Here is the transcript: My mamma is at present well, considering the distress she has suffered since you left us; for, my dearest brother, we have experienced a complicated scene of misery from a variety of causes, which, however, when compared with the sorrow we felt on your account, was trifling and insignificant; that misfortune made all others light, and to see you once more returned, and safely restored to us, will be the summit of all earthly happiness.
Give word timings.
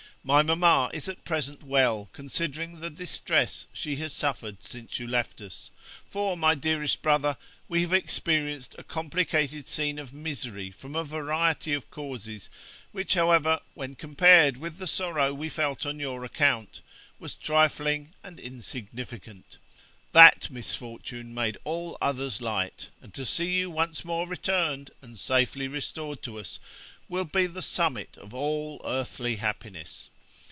My 0.23 0.43
mamma 0.43 0.91
is 0.93 1.09
at 1.09 1.25
present 1.25 1.63
well, 1.63 2.07
considering 2.13 2.79
the 2.79 2.91
distress 2.91 3.65
she 3.73 3.95
has 3.95 4.13
suffered 4.13 4.61
since 4.61 4.99
you 4.99 5.07
left 5.07 5.41
us; 5.41 5.71
for, 6.05 6.37
my 6.37 6.53
dearest 6.53 7.01
brother, 7.01 7.37
we 7.67 7.81
have 7.81 7.91
experienced 7.91 8.75
a 8.77 8.83
complicated 8.83 9.65
scene 9.65 9.97
of 9.97 10.13
misery 10.13 10.69
from 10.69 10.95
a 10.95 11.03
variety 11.03 11.73
of 11.73 11.89
causes, 11.89 12.51
which, 12.91 13.15
however, 13.15 13.61
when 13.73 13.95
compared 13.95 14.57
with 14.57 14.77
the 14.77 14.85
sorrow 14.85 15.33
we 15.33 15.49
felt 15.49 15.87
on 15.87 15.97
your 15.99 16.23
account, 16.23 16.81
was 17.17 17.33
trifling 17.33 18.13
and 18.23 18.39
insignificant; 18.39 19.57
that 20.11 20.51
misfortune 20.51 21.33
made 21.33 21.57
all 21.63 21.97
others 21.99 22.41
light, 22.41 22.91
and 23.01 23.11
to 23.15 23.25
see 23.25 23.57
you 23.57 23.71
once 23.71 24.05
more 24.05 24.27
returned, 24.27 24.91
and 25.01 25.17
safely 25.17 25.67
restored 25.67 26.21
to 26.21 26.37
us, 26.37 26.59
will 27.09 27.25
be 27.25 27.45
the 27.47 27.61
summit 27.61 28.15
of 28.17 28.33
all 28.33 28.79
earthly 28.85 29.37
happiness. 29.37 30.09